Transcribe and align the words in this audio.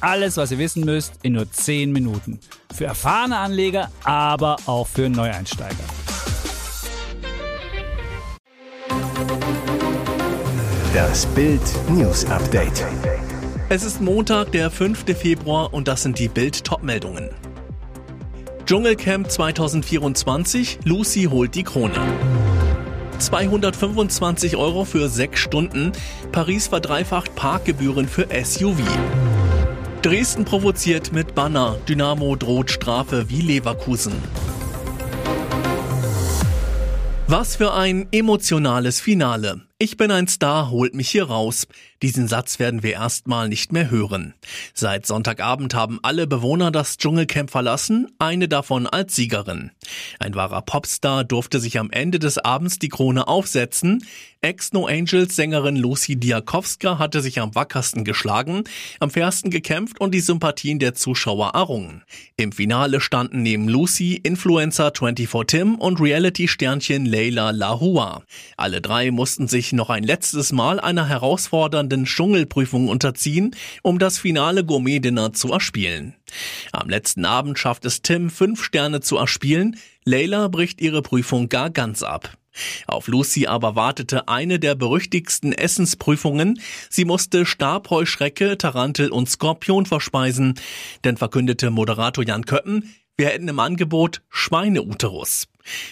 Alles, 0.00 0.36
was 0.38 0.50
ihr 0.50 0.58
wissen 0.58 0.84
müsst, 0.84 1.14
in 1.22 1.34
nur 1.34 1.50
10 1.50 1.92
Minuten. 1.92 2.40
Für 2.74 2.86
erfahrene 2.86 3.36
Anleger, 3.36 3.90
aber 4.04 4.56
auch 4.66 4.86
für 4.86 5.08
Neueinsteiger. 5.10 5.74
Das 10.94 11.26
Bild 11.26 11.60
News 11.90 12.24
Update. 12.26 12.84
Es 13.68 13.84
ist 13.84 14.00
Montag, 14.00 14.52
der 14.52 14.70
5. 14.70 15.04
Februar 15.16 15.72
und 15.72 15.86
das 15.86 16.02
sind 16.02 16.18
die 16.18 16.28
Bild 16.28 16.64
Topmeldungen. 16.64 17.30
Dschungelcamp 18.66 19.30
2024, 19.30 20.80
Lucy 20.84 21.24
holt 21.30 21.54
die 21.54 21.62
Krone. 21.62 21.94
225 23.18 24.56
Euro 24.56 24.84
für 24.84 25.08
sechs 25.08 25.40
Stunden. 25.40 25.92
Paris 26.32 26.68
verdreifacht 26.68 27.34
Parkgebühren 27.34 28.08
für 28.08 28.28
SUV. 28.44 28.80
Dresden 30.02 30.46
provoziert 30.46 31.12
mit 31.12 31.34
Banner. 31.34 31.76
Dynamo 31.86 32.34
droht 32.34 32.70
Strafe 32.70 33.28
wie 33.28 33.42
Leverkusen. 33.42 34.14
Was 37.26 37.56
für 37.56 37.74
ein 37.74 38.08
emotionales 38.10 38.98
Finale. 38.98 39.60
Ich 39.82 39.96
bin 39.96 40.10
ein 40.10 40.28
Star, 40.28 40.70
holt 40.70 40.94
mich 40.94 41.08
hier 41.08 41.24
raus. 41.24 41.66
Diesen 42.02 42.28
Satz 42.28 42.58
werden 42.58 42.82
wir 42.82 42.92
erstmal 42.92 43.48
nicht 43.48 43.72
mehr 43.72 43.90
hören. 43.90 44.34
Seit 44.74 45.06
Sonntagabend 45.06 45.72
haben 45.72 45.98
alle 46.02 46.26
Bewohner 46.26 46.70
das 46.70 46.98
Dschungelcamp 46.98 47.50
verlassen, 47.50 48.08
eine 48.18 48.46
davon 48.46 48.86
als 48.86 49.16
Siegerin. 49.16 49.70
Ein 50.18 50.34
wahrer 50.34 50.60
Popstar 50.60 51.24
durfte 51.24 51.60
sich 51.60 51.78
am 51.78 51.90
Ende 51.90 52.18
des 52.18 52.36
Abends 52.36 52.78
die 52.78 52.90
Krone 52.90 53.26
aufsetzen. 53.26 54.04
Ex-No 54.42 54.86
Angels 54.86 55.36
Sängerin 55.36 55.76
Lucy 55.76 56.16
Diakowska 56.16 56.98
hatte 56.98 57.20
sich 57.20 57.40
am 57.40 57.54
wackersten 57.54 58.04
geschlagen, 58.04 58.64
am 58.98 59.10
fairsten 59.10 59.50
gekämpft 59.50 60.00
und 60.00 60.12
die 60.12 60.20
Sympathien 60.20 60.78
der 60.78 60.94
Zuschauer 60.94 61.50
errungen. 61.54 62.02
Im 62.38 62.52
Finale 62.52 63.02
standen 63.02 63.42
neben 63.42 63.68
Lucy 63.68 64.14
Influencer 64.14 64.92
24 64.96 65.46
Tim 65.46 65.74
und 65.74 66.00
Reality-Sternchen 66.00 67.04
Leila 67.04 67.50
Lahua. 67.50 68.22
Alle 68.56 68.80
drei 68.80 69.10
mussten 69.10 69.46
sich 69.46 69.69
noch 69.72 69.90
ein 69.90 70.04
letztes 70.04 70.52
Mal 70.52 70.80
einer 70.80 71.08
herausfordernden 71.08 72.04
Dschungelprüfung 72.04 72.88
unterziehen, 72.88 73.54
um 73.82 73.98
das 73.98 74.18
finale 74.18 74.64
Gourmet-Dinner 74.64 75.32
zu 75.32 75.52
erspielen. 75.52 76.14
Am 76.72 76.88
letzten 76.88 77.24
Abend 77.24 77.58
schafft 77.58 77.84
es 77.84 78.02
Tim, 78.02 78.30
fünf 78.30 78.62
Sterne 78.62 79.00
zu 79.00 79.16
erspielen. 79.16 79.76
Leila 80.04 80.48
bricht 80.48 80.80
ihre 80.80 81.02
Prüfung 81.02 81.48
gar 81.48 81.70
ganz 81.70 82.02
ab. 82.02 82.36
Auf 82.86 83.06
Lucy 83.06 83.46
aber 83.46 83.76
wartete 83.76 84.28
eine 84.28 84.58
der 84.58 84.74
berüchtigsten 84.74 85.52
Essensprüfungen. 85.52 86.60
Sie 86.88 87.04
musste 87.04 87.46
Stabheuschrecke, 87.46 88.58
Tarantel 88.58 89.10
und 89.10 89.28
Skorpion 89.28 89.86
verspeisen, 89.86 90.54
denn 91.04 91.16
verkündete 91.16 91.70
Moderator 91.70 92.24
Jan 92.24 92.44
Köppen, 92.44 92.94
wir 93.20 93.28
hätten 93.28 93.48
im 93.48 93.60
Angebot 93.60 94.22
Schweineuterus. 94.30 95.46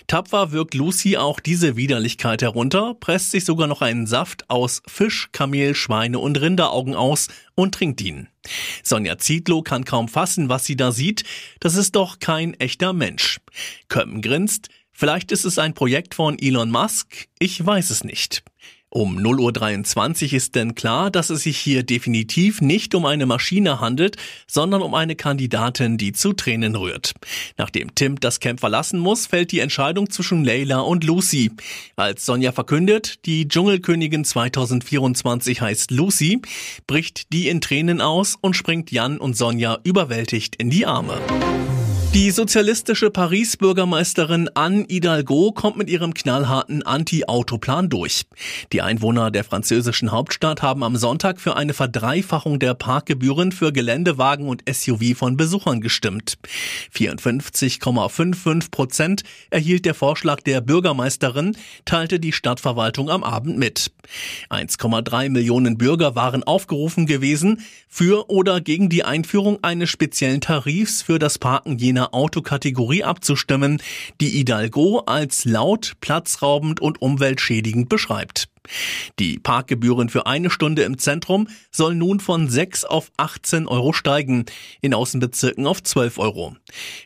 Tapfer 0.07 0.51
wirkt 0.51 0.73
Lucy 0.73 1.19
auch 1.19 1.41
diese 1.41 1.77
Widerlichkeit 1.77 2.41
herunter, 2.41 2.95
presst 2.95 3.33
sich 3.33 3.45
sogar 3.45 3.67
noch 3.67 3.83
einen 3.83 4.07
Saft 4.07 4.49
aus 4.49 4.81
Fisch, 4.87 5.29
Kamel, 5.31 5.75
Schweine 5.75 6.21
und 6.21 6.41
Rinderaugen 6.41 6.95
aus 6.95 7.29
und 7.55 7.75
trinkt 7.75 8.01
ihn. 8.01 8.29
Sonja 8.83 9.19
Zietlow 9.19 9.61
kann 9.61 9.85
kaum 9.85 10.09
fassen, 10.09 10.49
was 10.49 10.65
sie 10.65 10.75
da 10.75 10.91
sieht. 10.91 11.25
Das 11.61 11.75
ist 11.75 11.97
doch 11.97 12.19
kein 12.19 12.55
echter 12.55 12.95
Mensch. 12.95 13.41
Köppen 13.89 14.23
grinst. 14.23 14.71
Vielleicht 14.91 15.31
ist 15.31 15.45
es 15.45 15.59
ein 15.59 15.75
Projekt 15.75 16.15
von 16.15 16.39
Elon 16.39 16.71
Musk. 16.71 17.29
Ich 17.39 17.65
weiß 17.65 17.91
es 17.91 18.05
nicht. 18.05 18.43
Um 18.91 19.19
0.23 19.19 20.29
Uhr 20.29 20.33
ist 20.35 20.55
denn 20.55 20.75
klar, 20.75 21.11
dass 21.11 21.29
es 21.29 21.43
sich 21.43 21.59
hier 21.59 21.83
definitiv 21.83 22.63
nicht 22.63 22.95
um 22.95 23.05
eine 23.05 23.27
Maschine 23.27 23.81
handelt, 23.81 24.17
sondern 24.47 24.81
um 24.81 24.95
eine 24.95 25.15
Kandidatin, 25.15 25.99
die 25.99 26.13
zu 26.13 26.33
Tränen 26.33 26.75
rührt. 26.75 27.13
Nachdem 27.59 27.95
Tim 27.95 28.19
das 28.19 28.41
Camp 28.41 28.61
verlassen 28.61 28.99
muss, 28.99 29.27
fällt 29.27 29.53
die 29.53 29.61
Entscheidung 29.61 30.09
zwischen 30.09 30.43
Layla 30.43 30.81
und 30.81 31.05
Lucy. 31.05 31.51
Als 31.97 32.25
Sonja 32.25 32.53
verkündet, 32.53 33.27
die 33.27 33.47
Dschungelkönigin 33.47 34.25
2024 34.25 35.61
heißt 35.61 35.91
Lucy, 35.91 36.41
bricht 36.87 37.33
die 37.33 37.49
in 37.49 37.61
Tränen 37.61 38.01
aus 38.01 38.37
und 38.41 38.55
springt 38.55 38.91
Jan 38.91 39.19
und 39.19 39.37
Sonja 39.37 39.79
überwältigt 39.85 40.57
in 40.57 40.71
die 40.71 40.87
Arme. 40.87 41.21
Die 42.15 42.31
sozialistische 42.31 43.11
Paris-Bürgermeisterin 43.11 44.49
Anne 44.55 44.87
Hidalgo 44.89 45.53
kommt 45.53 45.77
mit 45.77 45.91
ihrem 45.91 46.15
knallharten 46.15 46.83
Anti-Autoplan 46.83 47.91
durch. 47.91 48.23
Die 48.73 48.81
Einwohner 48.81 49.31
der 49.31 49.45
französischen 49.45 50.11
Hauptstadt 50.11 50.63
haben 50.63 50.83
am 50.83 50.97
Sonntag 50.97 51.39
für 51.39 51.57
eine 51.57 51.75
Verdreifachung 51.75 52.59
der 52.59 52.73
Parkgebühren 52.73 53.53
für 53.53 53.73
Geländewagen 53.73 54.49
und 54.49 54.65
SUV 54.69 55.17
von 55.17 55.37
Besuchern 55.37 55.83
gestimmt. 55.83 56.39
54,55 56.95 58.71
Prozent 58.71 59.23
erhielt 59.51 59.85
der 59.85 59.95
Vorschlag 59.95 60.41
der 60.41 60.63
Bürgermeisterin, 60.63 61.57
teilte 61.85 62.19
die 62.19 62.33
Stadtverwaltung 62.33 63.11
am 63.11 63.23
Abend 63.23 63.59
mit. 63.59 63.93
1,3 64.49 65.29
Millionen 65.29 65.77
Bürger 65.77 66.15
waren 66.15 66.43
aufgerufen 66.43 67.07
gewesen, 67.07 67.61
für 67.87 68.31
oder 68.31 68.61
gegen 68.61 68.89
die 68.89 69.05
Einführung 69.05 69.59
eines 69.63 69.91
speziellen 69.91 70.41
Tarifs 70.41 71.03
für 71.03 71.19
das 71.19 71.39
Parken 71.39 71.79
jener 71.79 71.98
einer 71.99 72.15
Autokategorie 72.15 73.05
abzustimmen, 73.05 73.83
die 74.21 74.29
Hidalgo 74.29 75.01
als 75.07 75.45
laut, 75.45 75.95
platzraubend 76.01 76.81
und 76.81 77.03
umweltschädigend 77.03 77.89
beschreibt. 77.89 78.49
Die 79.19 79.39
Parkgebühren 79.39 80.09
für 80.09 80.27
eine 80.27 80.51
Stunde 80.51 80.83
im 80.83 80.99
Zentrum 80.99 81.49
sollen 81.71 81.99
nun 81.99 82.21
von 82.21 82.49
6 82.49 82.85
auf 82.85 83.11
18 83.17 83.67
Euro 83.67 83.93
steigen, 83.93 84.47
in 84.81 84.95
Außenbezirken 84.95 85.67
auf 85.67 85.83
12 85.83 86.19
Euro. 86.19 86.57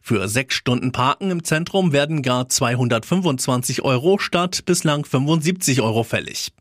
Für 0.03 0.29
sechs 0.29 0.55
Stunden 0.55 0.93
Parken 0.93 1.31
im 1.31 1.45
Zentrum 1.45 1.93
werden 1.93 2.23
gar 2.23 2.49
225 2.49 3.83
Euro 3.83 4.19
statt 4.19 4.65
bislang 4.67 5.05
75 5.05 5.81
Euro 5.81 6.05
fällig. 6.05 6.53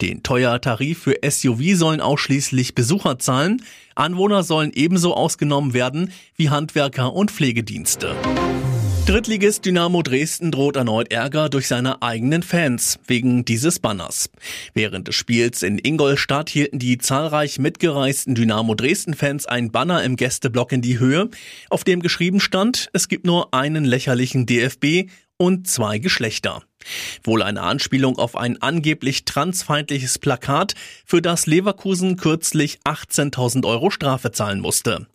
Den 0.00 0.22
teuer 0.22 0.60
Tarif 0.60 1.02
für 1.02 1.16
SUV 1.28 1.76
sollen 1.76 2.00
ausschließlich 2.00 2.74
Besucher 2.74 3.18
zahlen, 3.18 3.62
Anwohner 3.94 4.44
sollen 4.44 4.72
ebenso 4.72 5.14
ausgenommen 5.14 5.74
werden 5.74 6.12
wie 6.36 6.50
Handwerker 6.50 7.12
und 7.12 7.30
Pflegedienste. 7.30 8.14
Drittligist 9.08 9.64
Dynamo 9.64 10.02
Dresden 10.02 10.50
droht 10.50 10.76
erneut 10.76 11.10
Ärger 11.10 11.48
durch 11.48 11.66
seine 11.66 12.02
eigenen 12.02 12.42
Fans 12.42 12.98
wegen 13.06 13.42
dieses 13.46 13.78
Banners. 13.78 14.28
Während 14.74 15.08
des 15.08 15.14
Spiels 15.14 15.62
in 15.62 15.78
Ingolstadt 15.78 16.50
hielten 16.50 16.78
die 16.78 16.98
zahlreich 16.98 17.58
mitgereisten 17.58 18.34
Dynamo 18.34 18.74
Dresden 18.74 19.14
Fans 19.14 19.46
ein 19.46 19.72
Banner 19.72 20.04
im 20.04 20.16
Gästeblock 20.16 20.72
in 20.72 20.82
die 20.82 20.98
Höhe, 20.98 21.30
auf 21.70 21.84
dem 21.84 22.02
geschrieben 22.02 22.38
stand, 22.38 22.90
es 22.92 23.08
gibt 23.08 23.24
nur 23.24 23.54
einen 23.54 23.86
lächerlichen 23.86 24.44
DFB 24.44 25.10
und 25.38 25.66
zwei 25.66 25.98
Geschlechter. 25.98 26.67
Wohl 27.24 27.42
eine 27.42 27.62
Anspielung 27.62 28.18
auf 28.18 28.36
ein 28.36 28.60
angeblich 28.62 29.24
transfeindliches 29.24 30.18
Plakat, 30.18 30.74
für 31.04 31.20
das 31.20 31.46
Leverkusen 31.46 32.16
kürzlich 32.16 32.78
18.000 32.84 33.66
Euro 33.66 33.90
Strafe 33.90 34.32
zahlen 34.32 34.60
musste. 34.60 35.06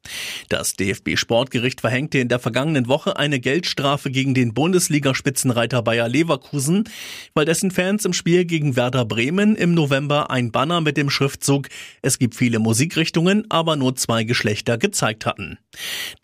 Das 0.50 0.74
DFB-Sportgericht 0.74 1.82
verhängte 1.82 2.20
in 2.20 2.28
der 2.28 2.40
vergangenen 2.40 2.88
Woche 2.88 3.18
eine 3.18 3.40
Geldstrafe 3.40 4.12
gegen 4.12 4.34
den 4.34 4.54
Bundesligaspitzenreiter 4.54 5.82
Bayer 5.82 6.08
Leverkusen, 6.10 6.90
weil 7.34 7.46
dessen 7.46 7.72
Fans 7.72 8.06
im 8.06 8.14
Spiel 8.14 8.46
gegen 8.46 8.76
Werder 8.76 9.06
Bremen 9.06 9.56
im 9.56 9.74
November 9.74 10.30
ein 10.30 10.52
Banner 10.52 10.82
mit 10.82 10.98
dem 10.98 11.10
Schriftzug 11.10 11.70
Es 12.02 12.20
gibt 12.20 12.36
viele 12.36 12.60
Musikrichtungen, 12.60 13.46
aber 13.50 13.76
nur 13.76 13.96
zwei 13.96 14.24
Geschlechter 14.24 14.78
gezeigt 14.78 15.26
hatten. 15.26 15.58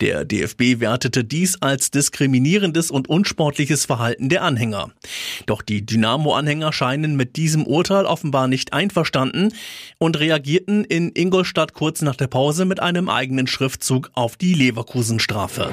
Der 0.00 0.24
DFB 0.24 0.80
wertete 0.80 1.24
dies 1.24 1.60
als 1.60 1.90
diskriminierendes 1.90 2.90
und 2.90 3.08
unsportliches 3.08 3.86
Verhalten 3.86 4.28
der 4.28 4.42
Anhänger. 4.42 4.92
Doch 5.46 5.62
die 5.62 5.84
Dynamo-Anhänger 5.84 6.72
scheinen 6.72 7.16
mit 7.16 7.36
diesem 7.36 7.66
Urteil 7.66 8.06
offenbar 8.06 8.48
nicht 8.48 8.72
einverstanden 8.72 9.52
und 9.98 10.18
reagierten 10.18 10.84
in 10.84 11.10
Ingolstadt 11.14 11.74
kurz 11.74 12.02
nach 12.02 12.16
der 12.16 12.28
Pause 12.28 12.64
mit 12.64 12.80
einem 12.80 13.08
eigenen 13.08 13.46
Schriftzug 13.46 14.10
auf 14.14 14.36
die 14.36 14.54
Leverkusen-Strafe. 14.54 15.70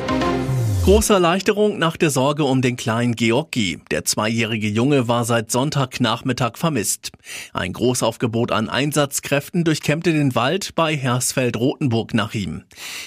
Große 0.87 1.11
Erleichterung 1.11 1.77
nach 1.79 1.97
der 1.97 2.11
Sorge 2.11 2.45
um 2.45 2.61
den 2.61 2.77
kleinen 2.77 3.13
Georgi. 3.13 3.81
Der 3.91 4.05
zweijährige 4.05 4.69
Junge 4.69 5.09
war 5.09 5.25
seit 5.25 5.51
Sonntagnachmittag 5.51 6.55
vermisst. 6.55 7.11
Ein 7.51 7.73
Großaufgebot 7.73 8.53
an 8.53 8.69
Einsatzkräften 8.69 9.65
durchkämmte 9.65 10.13
den 10.13 10.33
Wald 10.33 10.75
bei 10.75 10.95
Hersfeld-Rotenburg 10.95 12.13
nach 12.13 12.33
ihm. 12.33 12.63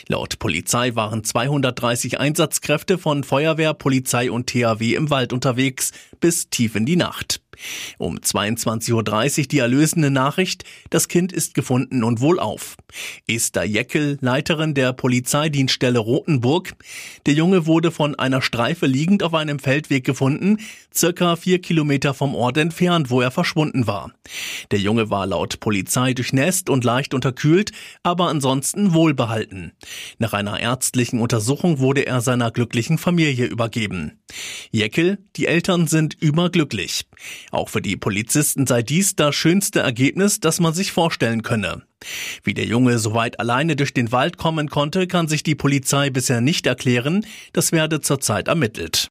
Laut 0.09 0.39
Polizei 0.39 0.95
waren 0.95 1.25
230 1.25 2.21
Einsatzkräfte 2.21 2.99
von 2.99 3.25
Feuerwehr, 3.25 3.73
Polizei 3.73 4.31
und 4.31 4.49
THW 4.49 4.95
im 4.95 5.09
Wald 5.09 5.33
unterwegs 5.33 5.93
bis 6.21 6.51
tief 6.51 6.77
in 6.77 6.85
die 6.85 6.97
Nacht. 6.97 7.41
Um 7.99 8.19
22.30 8.19 8.93
Uhr 9.41 9.47
die 9.49 9.59
erlösende 9.59 10.11
Nachricht, 10.11 10.65
das 10.91 11.09
Kind 11.09 11.33
ist 11.33 11.55
gefunden 11.55 12.05
und 12.05 12.21
wohlauf. 12.21 12.77
Esther 13.27 13.65
Jeckel, 13.65 14.19
Leiterin 14.21 14.75
der 14.75 14.93
Polizeidienststelle 14.93 15.99
Rotenburg. 15.99 16.73
Der 17.27 17.35
Junge 17.35 17.67
wurde 17.67 17.91
von 17.91 18.15
einer 18.15 18.43
Streife 18.43 18.87
liegend 18.87 19.23
auf 19.23 19.35
einem 19.35 19.59
Feldweg 19.59 20.05
gefunden, 20.05 20.59
circa 20.95 21.37
vier 21.37 21.61
Kilometer 21.61 22.15
vom 22.15 22.35
Ort 22.35 22.57
entfernt, 22.57 23.11
wo 23.11 23.21
er 23.21 23.31
verschwunden 23.31 23.87
war. 23.87 24.13
Der 24.71 24.79
Junge 24.79 25.11
war 25.11 25.27
laut 25.27 25.61
Polizei 25.61 26.15
durchnässt 26.15 26.71
und 26.71 26.85
leicht 26.85 27.15
unterkühlt, 27.15 27.73
aber 28.03 28.29
ansonsten 28.29 28.95
wohlbehalten. 28.95 29.73
Nach 30.19 30.33
einer 30.33 30.61
ärztlichen 30.61 31.21
Untersuchung 31.21 31.79
wurde 31.79 32.07
er 32.07 32.21
seiner 32.21 32.51
glücklichen 32.51 32.99
Familie 32.99 33.47
übergeben. 33.47 34.21
Jeckel, 34.71 35.19
die 35.37 35.47
Eltern 35.47 35.87
sind 35.87 36.15
überglücklich. 36.15 37.07
Auch 37.51 37.69
für 37.69 37.83
die 37.83 37.97
Polizisten 37.97 38.67
sei 38.67 38.83
dies 38.83 39.17
das 39.17 39.35
schönste 39.35 39.81
Ergebnis, 39.81 40.41
das 40.41 40.61
man 40.61 40.75
sich 40.75 40.93
vorstellen 40.93 41.43
könne. 41.43 41.83
Wie 42.45 42.55
der 42.55 42.65
Junge 42.65 42.99
so 42.99 43.15
weit 43.15 43.41
alleine 43.41 43.77
durch 43.77 43.93
den 43.93 44.13
Wald 44.13 44.37
kommen 44.37 44.71
konnte, 44.71 45.07
kann 45.07 45.29
sich 45.29 45.43
die 45.43 45.55
Polizei 45.55 46.11
bisher 46.11 46.41
nicht 46.41 46.67
erklären. 46.67 47.27
Das 47.53 47.73
werde 47.73 48.01
zurzeit 48.01 48.49
ermittelt. 48.49 49.09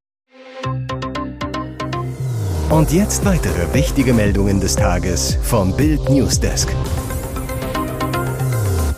Und 2.69 2.91
jetzt 2.91 3.25
weitere 3.25 3.73
wichtige 3.73 4.13
Meldungen 4.13 4.59
des 4.59 4.75
Tages 4.75 5.37
vom 5.41 5.75
Bild 5.75 6.07
Newsdesk. 6.09 6.69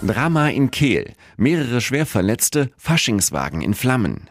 Drama 0.02 0.50
in 0.50 0.72
Kehl. 0.72 1.14
Mehrere 1.38 1.80
Schwerverletzte, 1.80 2.72
Faschingswagen 2.76 3.62
in 3.62 3.74
Flammen. 3.74 4.31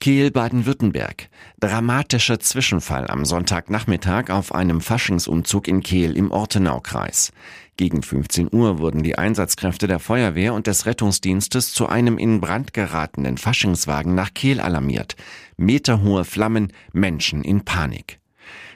Kiel, 0.00 0.30
Baden-Württemberg. 0.30 1.28
Dramatischer 1.60 2.40
Zwischenfall 2.40 3.06
am 3.08 3.26
Sonntagnachmittag 3.26 4.30
auf 4.30 4.54
einem 4.54 4.80
Faschingsumzug 4.80 5.68
in 5.68 5.82
Kehl 5.82 6.16
im 6.16 6.30
Ortenaukreis. 6.30 7.32
Gegen 7.76 8.02
15 8.02 8.48
Uhr 8.50 8.78
wurden 8.78 9.02
die 9.02 9.18
Einsatzkräfte 9.18 9.88
der 9.88 9.98
Feuerwehr 9.98 10.54
und 10.54 10.66
des 10.66 10.86
Rettungsdienstes 10.86 11.74
zu 11.74 11.86
einem 11.86 12.16
in 12.16 12.40
Brand 12.40 12.72
geratenen 12.72 13.36
Faschingswagen 13.36 14.14
nach 14.14 14.32
Kehl 14.32 14.58
alarmiert. 14.58 15.16
Meterhohe 15.58 16.24
Flammen, 16.24 16.72
Menschen 16.94 17.44
in 17.44 17.66
Panik. 17.66 18.20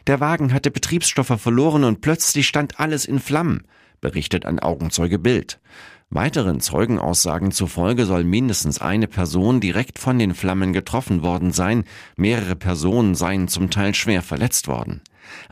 Der 0.07 0.21
Wagen 0.21 0.53
hatte 0.53 0.71
Betriebsstoffe 0.71 1.41
verloren 1.41 1.85
und 1.85 2.03
plötzlich 2.03 2.47
stand 2.47 2.79
alles 2.79 3.07
in 3.07 3.19
Flammen, 3.19 3.65
berichtet 4.03 4.45
ein 4.45 4.61
Augenzeuge 4.61 5.19
Bild. 5.19 5.59
Weiteren 6.15 6.61
Zeugenaussagen 6.61 7.51
zufolge 7.51 8.07
soll 8.07 8.23
mindestens 8.23 8.81
eine 8.81 9.09
Person 9.09 9.59
direkt 9.59 9.99
von 9.99 10.17
den 10.17 10.33
Flammen 10.33 10.73
getroffen 10.73 11.25
worden 11.25 11.51
sein, 11.51 11.83
mehrere 12.17 12.55
Personen 12.55 13.17
seien 13.17 13.49
zum 13.49 13.69
Teil 13.69 13.97
schwer 13.97 14.23
verletzt 14.23 14.69
worden. 14.69 15.01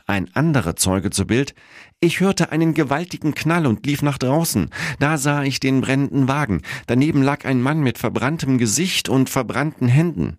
Ein 0.07 0.33
anderer 0.33 0.77
Zeuge 0.77 1.09
zu 1.09 1.27
Bild, 1.27 1.53
ich 1.99 2.21
hörte 2.21 2.53
einen 2.53 2.73
gewaltigen 2.73 3.35
Knall 3.35 3.65
und 3.65 3.85
lief 3.85 4.01
nach 4.03 4.17
draußen. 4.17 4.69
Da 4.99 5.17
sah 5.17 5.43
ich 5.43 5.59
den 5.59 5.81
brennenden 5.81 6.29
Wagen. 6.29 6.61
Daneben 6.87 7.23
lag 7.23 7.43
ein 7.43 7.61
Mann 7.61 7.81
mit 7.81 7.97
verbranntem 7.97 8.57
Gesicht 8.57 9.09
und 9.09 9.29
verbrannten 9.29 9.89
Händen. 9.89 10.37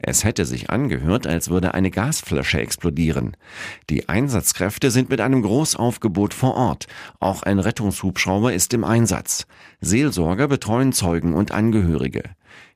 Es 0.00 0.24
hätte 0.24 0.46
sich 0.46 0.70
angehört, 0.70 1.26
als 1.26 1.50
würde 1.50 1.74
eine 1.74 1.90
Gasflasche 1.90 2.60
explodieren. 2.60 3.36
Die 3.90 4.08
Einsatzkräfte 4.08 4.90
sind 4.90 5.10
mit 5.10 5.20
einem 5.20 5.42
Großaufgebot 5.42 6.34
vor 6.34 6.54
Ort. 6.54 6.86
Auch 7.20 7.42
ein 7.42 7.58
Rettungshubschrauber 7.58 8.52
ist 8.52 8.72
im 8.74 8.84
Einsatz. 8.84 9.46
Seelsorger 9.80 10.48
betreuen 10.48 10.92
Zeugen 10.92 11.34
und 11.34 11.52
Angehörige. 11.52 12.22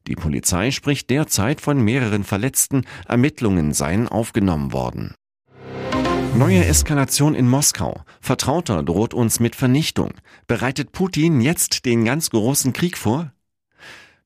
Die 0.08 0.16
Polizei 0.16 0.70
spricht 0.70 1.10
derzeit 1.10 1.60
von 1.60 1.80
mehreren 1.80 2.24
Verletzten. 2.24 2.84
Ermittlungen 3.06 3.72
seien 3.72 4.08
aufgenommen 4.08 4.72
worden. 4.72 5.14
Neue 6.34 6.64
Eskalation 6.64 7.34
in 7.34 7.46
Moskau. 7.46 8.02
Vertrauter 8.20 8.82
droht 8.82 9.12
uns 9.14 9.38
mit 9.38 9.54
Vernichtung. 9.54 10.14
Bereitet 10.46 10.92
Putin 10.92 11.40
jetzt 11.40 11.84
den 11.84 12.04
ganz 12.04 12.30
großen 12.30 12.72
Krieg 12.72 12.96
vor? 12.96 13.32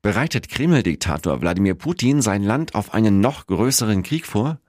Bereitet 0.07 0.49
Kreml-Diktator 0.49 1.41
Wladimir 1.41 1.75
Putin 1.75 2.23
sein 2.23 2.45
Land 2.45 2.77
auf 2.77 2.95
einen 2.95 3.19
noch 3.19 3.49
größeren 3.49 4.05
Krieg 4.05 4.25
vor? 4.25 4.61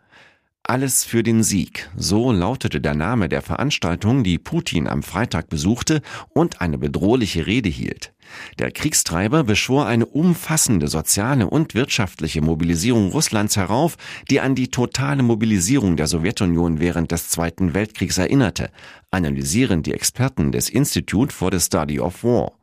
Alles 0.64 1.04
für 1.04 1.22
den 1.22 1.44
Sieg, 1.44 1.92
so 1.96 2.32
lautete 2.32 2.82
der 2.82 2.96
Name 2.96 3.30
der 3.30 3.44
Veranstaltung, 3.44 4.24
die 4.24 4.40
Putin 4.40 4.88
am 4.88 5.04
Freitag 5.04 5.48
besuchte 5.48 6.02
und 6.30 6.60
eine 6.60 6.80
bedrohliche 6.80 7.46
Rede 7.46 7.70
hielt. 7.70 8.16
Der 8.58 8.72
Kriegstreiber 8.72 9.44
beschwor 9.44 9.86
eine 9.86 10.08
umfassende 10.08 10.88
soziale 10.88 11.48
und 11.48 11.76
wirtschaftliche 11.76 12.42
Mobilisierung 12.42 13.12
Russlands 13.12 13.58
herauf, 13.58 13.96
die 14.32 14.40
an 14.40 14.56
die 14.56 14.72
totale 14.72 15.22
Mobilisierung 15.22 15.98
der 15.98 16.08
Sowjetunion 16.08 16.80
während 16.80 17.12
des 17.12 17.30
Zweiten 17.30 17.76
Weltkriegs 17.76 18.18
erinnerte, 18.18 18.72
analysieren 19.12 19.84
die 19.84 19.94
Experten 19.94 20.52
des 20.52 20.68
Institute 20.68 21.32
for 21.32 21.52
the 21.52 21.60
Study 21.60 22.00
of 22.00 22.24
War. 22.24 22.57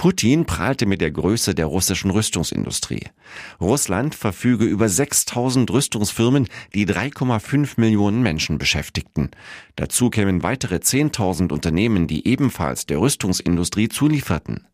Putin 0.00 0.46
prahlte 0.46 0.86
mit 0.86 1.02
der 1.02 1.10
Größe 1.10 1.54
der 1.54 1.66
russischen 1.66 2.10
Rüstungsindustrie. 2.10 3.08
Russland 3.60 4.14
verfüge 4.14 4.64
über 4.64 4.88
6000 4.88 5.70
Rüstungsfirmen, 5.70 6.48
die 6.74 6.86
3,5 6.86 7.72
Millionen 7.76 8.22
Menschen 8.22 8.56
beschäftigten. 8.56 9.30
Dazu 9.76 10.08
kämen 10.08 10.42
weitere 10.42 10.76
10.000 10.76 11.52
Unternehmen, 11.52 12.06
die 12.06 12.26
ebenfalls 12.26 12.86
der 12.86 12.98
Rüstungsindustrie 12.98 13.90
zulieferten. 13.90 14.66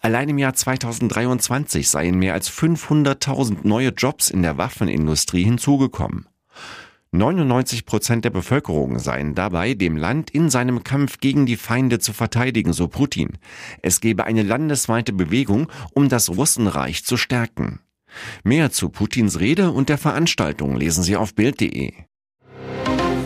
Allein 0.00 0.28
im 0.28 0.38
Jahr 0.38 0.54
2023 0.54 1.88
seien 1.88 2.16
mehr 2.16 2.34
als 2.34 2.48
500.000 2.48 3.66
neue 3.66 3.88
Jobs 3.88 4.30
in 4.30 4.42
der 4.42 4.58
Waffenindustrie 4.58 5.42
hinzugekommen. 5.42 6.28
99 7.12 7.86
Prozent 7.86 8.24
der 8.26 8.30
Bevölkerung 8.30 8.98
seien 8.98 9.34
dabei, 9.34 9.72
dem 9.72 9.96
Land 9.96 10.30
in 10.30 10.50
seinem 10.50 10.84
Kampf 10.84 11.20
gegen 11.20 11.46
die 11.46 11.56
Feinde 11.56 11.98
zu 11.98 12.12
verteidigen, 12.12 12.74
so 12.74 12.88
Putin. 12.88 13.38
Es 13.80 14.00
gebe 14.00 14.24
eine 14.24 14.42
landesweite 14.42 15.14
Bewegung, 15.14 15.68
um 15.94 16.10
das 16.10 16.28
Russenreich 16.28 17.04
zu 17.04 17.16
stärken. 17.16 17.80
Mehr 18.44 18.70
zu 18.70 18.90
Putins 18.90 19.40
Rede 19.40 19.70
und 19.70 19.88
der 19.88 19.98
Veranstaltung 19.98 20.76
lesen 20.76 21.02
Sie 21.02 21.16
auf 21.16 21.34
Bild.de. 21.34 21.92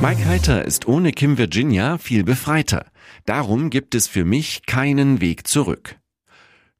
Mike 0.00 0.24
Heiter 0.26 0.64
ist 0.64 0.86
ohne 0.86 1.12
Kim 1.12 1.38
Virginia 1.38 1.98
viel 1.98 2.24
befreiter. 2.24 2.86
Darum 3.24 3.70
gibt 3.70 3.94
es 3.94 4.08
für 4.08 4.24
mich 4.24 4.66
keinen 4.66 5.20
Weg 5.20 5.46
zurück. 5.46 5.96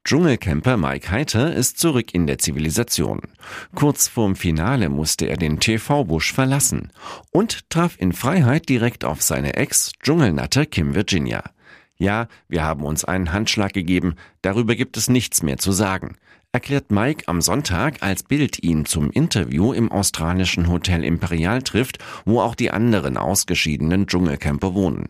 Dschungelcamper 0.05 0.75
Mike 0.75 1.09
Heiter 1.11 1.55
ist 1.55 1.79
zurück 1.79 2.13
in 2.13 2.27
der 2.27 2.37
Zivilisation. 2.37 3.21
Kurz 3.73 4.09
vorm 4.09 4.35
Finale 4.35 4.89
musste 4.89 5.27
er 5.27 5.37
den 5.37 5.61
TV-Busch 5.61 6.33
verlassen 6.33 6.91
und 7.31 7.69
traf 7.69 7.95
in 7.97 8.11
Freiheit 8.11 8.67
direkt 8.67 9.05
auf 9.05 9.21
seine 9.21 9.53
Ex, 9.53 9.93
Dschungelnatte 10.03 10.65
Kim 10.65 10.93
Virginia. 10.93 11.43
Ja, 11.95 12.27
wir 12.49 12.63
haben 12.63 12.83
uns 12.83 13.05
einen 13.05 13.31
Handschlag 13.31 13.71
gegeben, 13.71 14.15
darüber 14.41 14.75
gibt 14.75 14.97
es 14.97 15.07
nichts 15.07 15.41
mehr 15.41 15.57
zu 15.57 15.71
sagen, 15.71 16.17
erklärt 16.51 16.91
Mike 16.91 17.23
am 17.27 17.39
Sonntag, 17.41 18.03
als 18.03 18.23
Bild 18.23 18.61
ihn 18.61 18.83
zum 18.83 19.09
Interview 19.09 19.71
im 19.71 19.89
australischen 19.89 20.67
Hotel 20.67 21.05
Imperial 21.05 21.61
trifft, 21.61 21.99
wo 22.25 22.41
auch 22.41 22.55
die 22.55 22.71
anderen 22.71 23.15
ausgeschiedenen 23.15 24.07
Dschungelcamper 24.07 24.73
wohnen. 24.73 25.07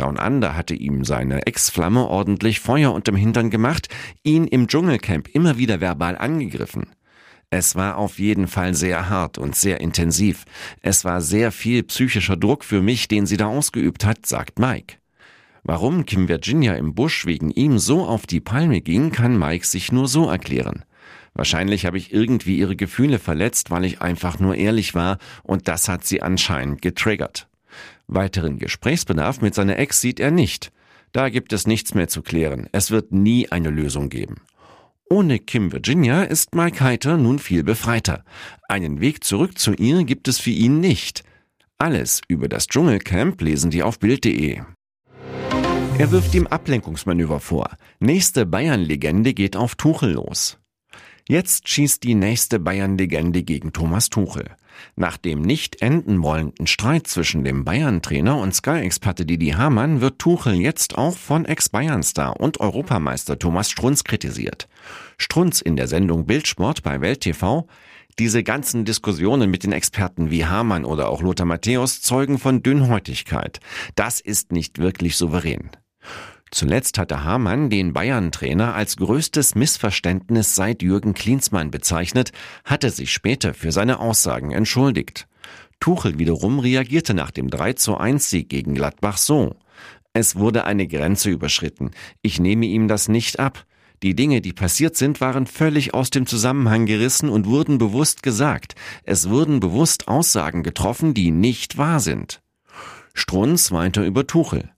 Down 0.00 0.16
Under 0.16 0.56
hatte 0.56 0.74
ihm 0.74 1.04
seine 1.04 1.46
Ex-Flamme 1.46 2.06
ordentlich 2.06 2.60
Feuer 2.60 2.94
unterm 2.94 3.16
Hintern 3.16 3.50
gemacht, 3.50 3.88
ihn 4.22 4.46
im 4.46 4.66
Dschungelcamp 4.66 5.28
immer 5.28 5.58
wieder 5.58 5.82
verbal 5.82 6.16
angegriffen. 6.16 6.86
Es 7.50 7.76
war 7.76 7.98
auf 7.98 8.18
jeden 8.18 8.48
Fall 8.48 8.72
sehr 8.72 9.10
hart 9.10 9.36
und 9.36 9.54
sehr 9.54 9.82
intensiv. 9.82 10.46
Es 10.80 11.04
war 11.04 11.20
sehr 11.20 11.52
viel 11.52 11.82
psychischer 11.82 12.38
Druck 12.38 12.64
für 12.64 12.80
mich, 12.80 13.08
den 13.08 13.26
sie 13.26 13.36
da 13.36 13.48
ausgeübt 13.48 14.06
hat, 14.06 14.24
sagt 14.24 14.58
Mike. 14.58 14.96
Warum 15.64 16.06
Kim 16.06 16.28
Virginia 16.28 16.76
im 16.76 16.94
Busch 16.94 17.26
wegen 17.26 17.50
ihm 17.50 17.78
so 17.78 18.06
auf 18.06 18.26
die 18.26 18.40
Palme 18.40 18.80
ging, 18.80 19.12
kann 19.12 19.38
Mike 19.38 19.66
sich 19.66 19.92
nur 19.92 20.08
so 20.08 20.30
erklären. 20.30 20.86
Wahrscheinlich 21.34 21.84
habe 21.84 21.98
ich 21.98 22.10
irgendwie 22.10 22.56
ihre 22.56 22.74
Gefühle 22.74 23.18
verletzt, 23.18 23.70
weil 23.70 23.84
ich 23.84 24.00
einfach 24.00 24.38
nur 24.38 24.54
ehrlich 24.54 24.94
war 24.94 25.18
und 25.42 25.68
das 25.68 25.88
hat 25.88 26.06
sie 26.06 26.22
anscheinend 26.22 26.80
getriggert. 26.80 27.49
Weiteren 28.12 28.58
Gesprächsbedarf 28.58 29.40
mit 29.40 29.54
seiner 29.54 29.78
Ex 29.78 30.00
sieht 30.00 30.18
er 30.18 30.32
nicht. 30.32 30.72
Da 31.12 31.28
gibt 31.28 31.52
es 31.52 31.66
nichts 31.66 31.94
mehr 31.94 32.08
zu 32.08 32.22
klären. 32.22 32.68
Es 32.72 32.90
wird 32.90 33.12
nie 33.12 33.50
eine 33.50 33.70
Lösung 33.70 34.08
geben. 34.08 34.42
Ohne 35.08 35.38
Kim 35.38 35.72
Virginia 35.72 36.22
ist 36.22 36.54
Mike 36.54 36.82
Heiter 36.82 37.16
nun 37.16 37.38
viel 37.38 37.62
befreiter. 37.62 38.24
Einen 38.68 39.00
Weg 39.00 39.24
zurück 39.24 39.58
zu 39.58 39.74
ihr 39.74 40.04
gibt 40.04 40.28
es 40.28 40.38
für 40.38 40.50
ihn 40.50 40.80
nicht. 40.80 41.24
Alles 41.78 42.20
über 42.28 42.48
das 42.48 42.66
Dschungelcamp 42.66 43.40
lesen 43.40 43.70
die 43.70 43.82
auf 43.82 43.98
Bild.de. 43.98 44.60
Er 45.98 46.10
wirft 46.10 46.34
ihm 46.34 46.46
Ablenkungsmanöver 46.46 47.40
vor. 47.40 47.70
Nächste 47.98 48.46
Bayern-Legende 48.46 49.34
geht 49.34 49.56
auf 49.56 49.74
Tuchel 49.74 50.12
los. 50.12 50.59
Jetzt 51.28 51.68
schießt 51.68 52.02
die 52.02 52.14
nächste 52.14 52.58
Bayern-Legende 52.58 53.42
gegen 53.42 53.72
Thomas 53.72 54.10
Tuchel. 54.10 54.44
Nach 54.96 55.16
dem 55.16 55.42
nicht 55.42 55.82
enden 55.82 56.22
wollenden 56.22 56.66
Streit 56.66 57.06
zwischen 57.06 57.44
dem 57.44 57.64
Bayern-Trainer 57.64 58.38
und 58.38 58.54
Sky-Experte 58.54 59.26
Didi 59.26 59.50
Hamann 59.50 60.00
wird 60.00 60.18
Tuchel 60.18 60.54
jetzt 60.54 60.96
auch 60.96 61.16
von 61.16 61.44
Ex-Bayern-Star 61.44 62.40
und 62.40 62.60
Europameister 62.60 63.38
Thomas 63.38 63.70
Strunz 63.70 64.04
kritisiert. 64.04 64.68
Strunz 65.18 65.60
in 65.60 65.76
der 65.76 65.88
Sendung 65.88 66.26
Bildsport 66.26 66.82
bei 66.82 67.00
Welt 67.00 67.20
TV 67.20 67.66
diese 68.18 68.42
ganzen 68.42 68.84
Diskussionen 68.84 69.50
mit 69.50 69.64
den 69.64 69.72
Experten 69.72 70.30
wie 70.30 70.44
Hamann 70.44 70.84
oder 70.84 71.08
auch 71.08 71.22
Lothar 71.22 71.46
Matthäus 71.46 72.02
zeugen 72.02 72.38
von 72.38 72.62
Dünnhäutigkeit. 72.62 73.60
Das 73.94 74.20
ist 74.20 74.52
nicht 74.52 74.78
wirklich 74.78 75.16
souverän. 75.16 75.70
Zuletzt 76.50 76.98
hatte 76.98 77.22
Hamann 77.22 77.70
den 77.70 77.92
Bayern-Trainer 77.92 78.74
als 78.74 78.96
größtes 78.96 79.54
Missverständnis 79.54 80.56
seit 80.56 80.82
Jürgen 80.82 81.14
Klinsmann 81.14 81.70
bezeichnet, 81.70 82.32
hatte 82.64 82.90
sich 82.90 83.12
später 83.12 83.54
für 83.54 83.70
seine 83.70 84.00
Aussagen 84.00 84.50
entschuldigt. 84.50 85.28
Tuchel 85.78 86.18
wiederum 86.18 86.58
reagierte 86.58 87.14
nach 87.14 87.30
dem 87.30 87.50
3 87.50 87.74
zu 87.74 87.96
1 87.96 88.28
Sieg 88.28 88.48
gegen 88.48 88.74
Gladbach 88.74 89.16
so. 89.16 89.56
Es 90.12 90.36
wurde 90.36 90.64
eine 90.64 90.88
Grenze 90.88 91.30
überschritten. 91.30 91.92
Ich 92.20 92.40
nehme 92.40 92.66
ihm 92.66 92.88
das 92.88 93.08
nicht 93.08 93.38
ab. 93.38 93.64
Die 94.02 94.16
Dinge, 94.16 94.40
die 94.40 94.52
passiert 94.52 94.96
sind, 94.96 95.20
waren 95.20 95.46
völlig 95.46 95.94
aus 95.94 96.10
dem 96.10 96.26
Zusammenhang 96.26 96.86
gerissen 96.86 97.28
und 97.28 97.46
wurden 97.46 97.78
bewusst 97.78 98.22
gesagt. 98.22 98.74
Es 99.04 99.28
wurden 99.28 99.60
bewusst 99.60 100.08
Aussagen 100.08 100.62
getroffen, 100.62 101.14
die 101.14 101.30
nicht 101.30 101.78
wahr 101.78 102.00
sind. 102.00 102.42
Strunz 103.14 103.70
weiter 103.72 104.04
über 104.04 104.26
Tuchel. 104.26 104.70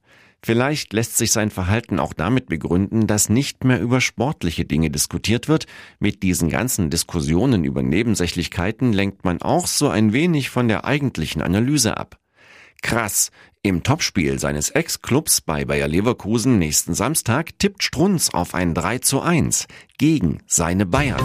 Vielleicht 0.44 0.92
lässt 0.92 1.16
sich 1.16 1.30
sein 1.30 1.50
Verhalten 1.50 2.00
auch 2.00 2.12
damit 2.12 2.46
begründen, 2.46 3.06
dass 3.06 3.28
nicht 3.28 3.62
mehr 3.62 3.80
über 3.80 4.00
sportliche 4.00 4.64
Dinge 4.64 4.90
diskutiert 4.90 5.48
wird. 5.48 5.66
Mit 6.00 6.24
diesen 6.24 6.48
ganzen 6.48 6.90
Diskussionen 6.90 7.62
über 7.62 7.82
Nebensächlichkeiten 7.82 8.92
lenkt 8.92 9.24
man 9.24 9.40
auch 9.40 9.68
so 9.68 9.88
ein 9.88 10.12
wenig 10.12 10.50
von 10.50 10.66
der 10.66 10.84
eigentlichen 10.84 11.42
Analyse 11.42 11.96
ab. 11.96 12.18
Krass, 12.82 13.30
im 13.62 13.84
Topspiel 13.84 14.40
seines 14.40 14.70
Ex-Clubs 14.70 15.42
bei 15.42 15.64
Bayer 15.64 15.86
Leverkusen 15.86 16.58
nächsten 16.58 16.94
Samstag 16.94 17.56
tippt 17.60 17.84
Strunz 17.84 18.30
auf 18.30 18.54
ein 18.54 18.74
3 18.74 18.98
zu 18.98 19.20
1 19.20 19.68
gegen 19.98 20.42
seine 20.48 20.84
Bayern. 20.84 21.22